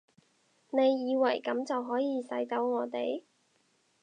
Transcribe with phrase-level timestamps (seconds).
[0.71, 3.21] 你以為噉就可以使走我哋？